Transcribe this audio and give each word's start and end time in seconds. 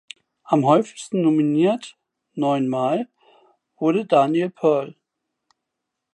Am 0.49 0.65
häufigsten 0.65 1.21
nominiert 1.21 1.95
(neunmal) 2.33 3.07
wurde 3.77 4.03
Daniel 4.07 4.49
Pearl. 4.49 4.95